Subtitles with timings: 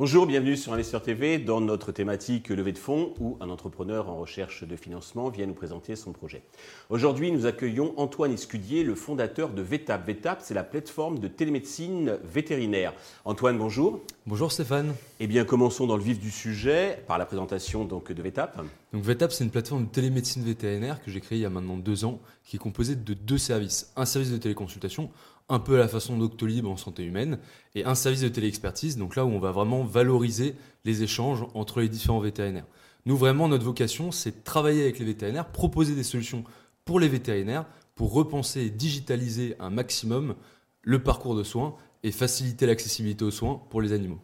[0.00, 4.16] Bonjour, bienvenue sur Investeur TV dans notre thématique levée de fonds où un entrepreneur en
[4.16, 6.42] recherche de financement vient nous présenter son projet.
[6.88, 10.06] Aujourd'hui, nous accueillons Antoine Escudier, le fondateur de VETAP.
[10.06, 12.94] VETAP, c'est la plateforme de télémédecine vétérinaire.
[13.26, 14.00] Antoine, bonjour.
[14.30, 14.94] Bonjour Stéphane.
[15.18, 18.60] Eh bien, commençons dans le vif du sujet par la présentation donc, de VETAP.
[18.92, 21.76] Donc VETAP, c'est une plateforme de télémédecine vétérinaire que j'ai créée il y a maintenant
[21.76, 23.92] deux ans, qui est composée de deux services.
[23.96, 25.10] Un service de téléconsultation
[25.48, 27.40] un peu à la façon d'Octolib en santé humaine,
[27.74, 30.54] et un service de téléexpertise, donc là où on va vraiment valoriser
[30.84, 32.66] les échanges entre les différents vétérinaires.
[33.06, 36.44] Nous, vraiment, notre vocation, c'est de travailler avec les vétérinaires, proposer des solutions
[36.84, 37.66] pour les vétérinaires,
[37.96, 40.36] pour repenser et digitaliser un maximum
[40.82, 44.20] le parcours de soins et faciliter l'accessibilité aux soins pour les animaux.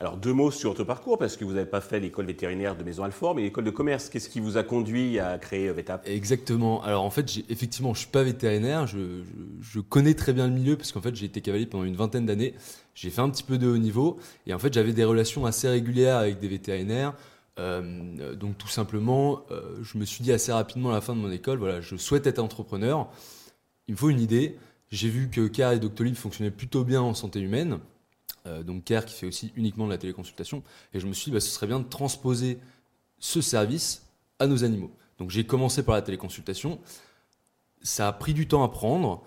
[0.00, 2.84] Alors deux mots sur votre parcours, parce que vous n'avez pas fait l'école vétérinaire de
[2.84, 4.08] Maison Alfort, mais l'école de commerce.
[4.08, 6.80] Qu'est-ce qui vous a conduit à créer VETAP Exactement.
[6.84, 10.92] Alors en fait, effectivement, je suis pas vétérinaire, je, connais très bien le milieu, parce
[10.92, 12.54] qu'en fait, j'ai été cavalier pendant une vingtaine d'années.
[12.94, 15.68] J'ai fait un petit peu de haut niveau, et en fait, j'avais des relations assez
[15.68, 17.14] régulières avec des vétérinaires.
[17.58, 21.20] Euh, donc tout simplement, euh, je me suis dit assez rapidement à la fin de
[21.20, 23.08] mon école, voilà, je souhaite être entrepreneur.
[23.88, 24.56] Il me faut une idée.
[24.90, 27.78] J'ai vu que CAR et Doctolib fonctionnaient plutôt bien en santé humaine.
[28.46, 30.62] Euh, donc CARE qui fait aussi uniquement de la téléconsultation.
[30.94, 32.58] Et je me suis dit, bah, ce serait bien de transposer
[33.18, 34.06] ce service
[34.38, 34.90] à nos animaux.
[35.18, 36.78] Donc j'ai commencé par la téléconsultation.
[37.82, 39.22] Ça a pris du temps à prendre.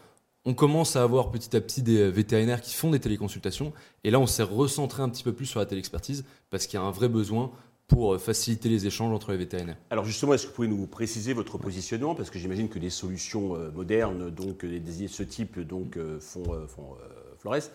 [0.45, 3.73] On commence à avoir petit à petit des vétérinaires qui font des téléconsultations.
[4.03, 6.81] Et là, on s'est recentré un petit peu plus sur la téléexpertise parce qu'il y
[6.81, 7.51] a un vrai besoin
[7.91, 9.77] pour faciliter les échanges entre les vétérinaires.
[9.89, 12.15] Alors justement, est-ce que vous pouvez nous préciser votre positionnement?
[12.15, 16.45] Parce que j'imagine que des solutions euh, modernes, donc de ce type, donc, euh, font,
[16.67, 16.95] font
[17.41, 17.71] Flores.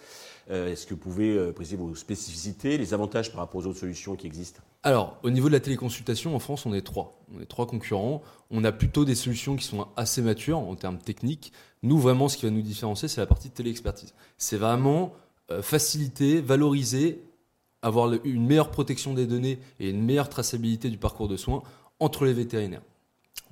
[0.50, 3.80] Euh, est-ce que vous pouvez euh, préciser vos spécificités, les avantages par rapport aux autres
[3.80, 4.60] solutions qui existent?
[4.84, 7.20] Alors, au niveau de la téléconsultation, en France, on est trois.
[7.36, 8.22] On est trois concurrents.
[8.50, 11.52] On a plutôt des solutions qui sont assez matures en termes techniques.
[11.82, 14.14] Nous, vraiment, ce qui va nous différencier, c'est la partie de téléexpertise.
[14.38, 15.12] C'est vraiment
[15.50, 17.22] euh, faciliter, valoriser,
[17.86, 21.62] avoir une meilleure protection des données et une meilleure traçabilité du parcours de soins
[22.00, 22.82] entre les vétérinaires.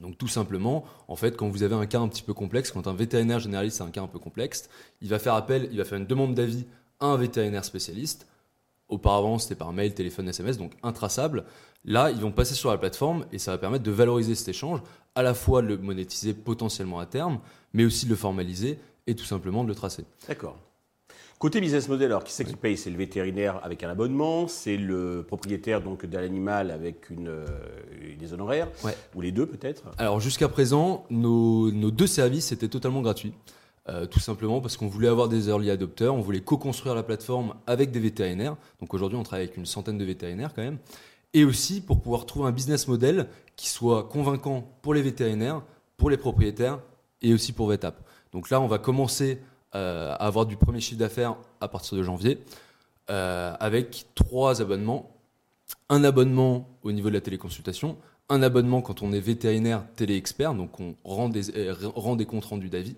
[0.00, 2.88] Donc tout simplement, en fait, quand vous avez un cas un petit peu complexe, quand
[2.88, 4.68] un vétérinaire généraliste a un cas un peu complexe,
[5.00, 6.64] il va faire appel, il va faire une demande d'avis
[6.98, 8.26] à un vétérinaire spécialiste.
[8.88, 11.44] Auparavant, c'était par mail, téléphone, SMS, donc intraçable.
[11.84, 14.80] Là, ils vont passer sur la plateforme et ça va permettre de valoriser cet échange,
[15.14, 17.38] à la fois de le monétiser potentiellement à terme,
[17.72, 20.04] mais aussi de le formaliser et tout simplement de le tracer.
[20.26, 20.58] D'accord.
[21.44, 22.78] Côté business model, alors qui c'est qui paye?
[22.78, 27.44] C'est le vétérinaire avec un abonnement, c'est le propriétaire donc de l'animal avec une, euh,
[28.18, 28.68] des honoraires,
[29.14, 29.82] ou les deux peut-être?
[29.98, 33.34] Alors jusqu'à présent, nos, deux services étaient totalement gratuits.
[33.90, 37.52] Euh, tout simplement parce qu'on voulait avoir des early adopters, on voulait co-construire la plateforme
[37.66, 38.56] avec des vétérinaires.
[38.80, 40.78] Donc aujourd'hui, on travaille avec une centaine de vétérinaires quand même.
[41.34, 45.60] Et aussi pour pouvoir trouver un business model qui soit convaincant pour les vétérinaires,
[45.98, 46.78] pour les propriétaires
[47.20, 48.00] et aussi pour VetApp.
[48.32, 49.40] Donc là, on va commencer
[49.74, 52.38] à avoir du premier chiffre d'affaires à partir de janvier,
[53.10, 55.10] euh, avec trois abonnements.
[55.90, 57.98] Un abonnement au niveau de la téléconsultation,
[58.28, 62.46] un abonnement quand on est vétérinaire télé-expert, donc on rend des, euh, rend des comptes
[62.46, 62.96] rendus d'avis,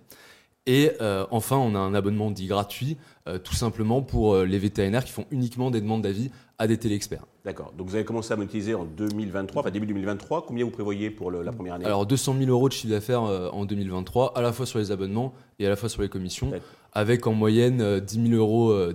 [0.66, 0.90] et
[1.30, 2.96] enfin, on a un abonnement dit gratuit,
[3.44, 7.24] tout simplement pour les vétérinaires qui font uniquement des demandes d'avis à des télé-experts.
[7.44, 7.72] D'accord.
[7.76, 10.46] Donc vous avez commencé à monétiser en 2023, enfin début 2023.
[10.46, 11.84] Combien vous prévoyez pour la première année?
[11.84, 14.90] Alors 200 000 euros de chiffre d'affaires euh, en 2023, à la fois sur les
[14.90, 16.50] abonnements et à la fois sur les commissions,
[16.92, 18.92] avec en moyenne 10 euh, 000 euros euh,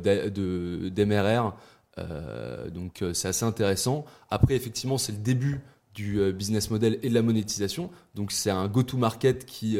[0.89, 1.53] d'MRR.
[2.73, 4.05] donc c'est assez intéressant.
[4.29, 5.61] Après, effectivement, c'est le début
[5.93, 7.89] du business model et de la monétisation.
[8.15, 9.77] Donc c'est un go-to-market qui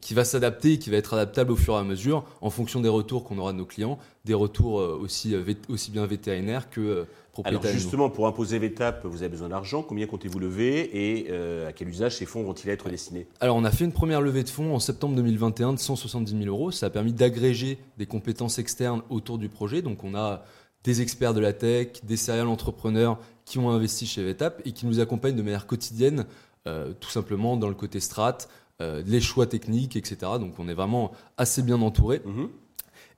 [0.00, 2.80] qui va s'adapter et qui va être adaptable au fur et à mesure en fonction
[2.80, 6.70] des retours qu'on aura de nos clients, des retours euh, aussi, euh, aussi bien vétérinaires
[6.70, 7.70] que euh, propriétaires.
[7.70, 9.82] Alors justement, pour imposer VETAP, vous avez besoin d'argent.
[9.82, 11.30] Combien comptez-vous lever et
[11.66, 13.26] à quel usage ces fonds vont-ils être destinés?
[13.40, 16.44] Alors on a fait une première levée de fonds en septembre 2021 de 170 000
[16.44, 16.70] euros.
[16.70, 19.82] Ça a permis d'agréger des compétences externes autour du projet.
[19.82, 20.44] Donc on a
[20.84, 24.86] des experts de la tech, des serial entrepreneurs qui ont investi chez VETAP et qui
[24.86, 26.24] nous accompagnent de manière quotidienne,
[26.64, 28.38] tout simplement dans le côté strat,
[28.80, 30.32] les choix techniques, etc.
[30.38, 32.20] Donc on est vraiment assez bien entouré.
[32.24, 32.48] Mhm.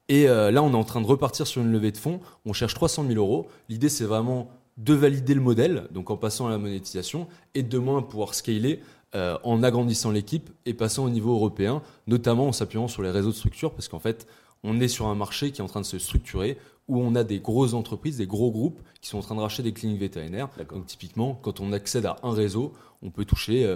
[0.09, 2.21] Et euh, là, on est en train de repartir sur une levée de fonds.
[2.47, 3.49] On cherche 300 000 euros.
[3.69, 7.79] L'idée, c'est vraiment de valider le modèle, donc en passant à la monétisation, et de
[7.79, 8.81] moins pouvoir scaler
[9.17, 13.31] euh, en agrandissant l'équipe et passant au niveau européen, notamment en s'appuyant sur les réseaux
[13.31, 14.29] de structure, parce qu'en fait,
[14.63, 17.25] on est sur un marché qui est en train de se structurer, où on a
[17.25, 20.49] des grosses entreprises, des gros groupes qui sont en train de racheter des cliniques vétérinaires.
[20.71, 22.73] Donc typiquement, quand on accède à un réseau,
[23.03, 23.67] on peut toucher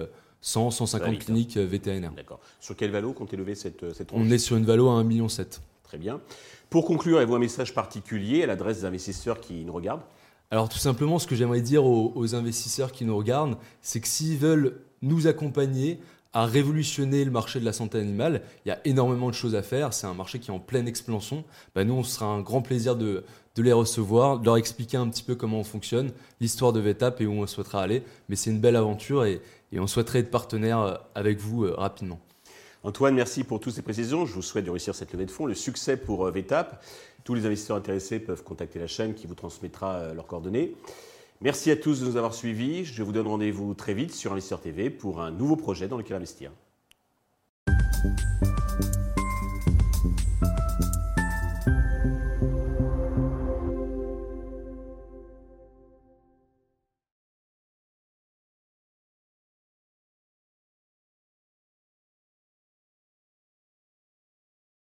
[0.43, 2.11] 100, 150 cliniques euh, vétérinaires.
[2.11, 2.39] D'accord.
[2.59, 5.05] Sur quel valo comptez lever cette, euh, cette On est sur une valo à 1,7
[5.05, 5.27] million.
[5.83, 6.19] Très bien.
[6.69, 10.03] Pour conclure, avez-vous un message particulier à l'adresse des investisseurs qui nous regardent?
[10.51, 14.37] Alors tout simplement, ce que j'aimerais dire aux, investisseurs qui nous regardent, c'est que s'ils
[14.37, 15.99] veulent nous accompagner
[16.33, 18.41] à révolutionner le marché de la santé animale.
[18.65, 19.93] Il y a énormément de choses à faire.
[19.93, 21.43] C'est un marché qui est en pleine expansion.
[21.75, 23.23] Bah, nous, on sera un grand plaisir de,
[23.57, 27.27] les recevoir, de leur expliquer un petit peu comment on fonctionne, l'histoire de VETAP et
[27.27, 28.03] où on souhaitera aller.
[28.29, 29.41] Mais c'est une belle aventure et,
[29.71, 32.19] et, on souhaiterait être partenaire euh, avec vous euh, rapidement.
[32.83, 34.25] Antoine, merci pour toutes ces précisions.
[34.25, 35.45] Je vous souhaite de réussir cette levée de fonds.
[35.45, 36.83] Le succès pour euh, VETAP.
[37.23, 40.75] Tous les investisseurs intéressés peuvent contacter la chaîne qui vous transmettra leurs coordonnées.
[41.41, 42.85] Merci à tous de nous avoir suivis.
[42.85, 46.15] Je vous donne rendez-vous très vite sur Investisseur TV pour un nouveau projet dans lequel
[46.15, 46.51] investir.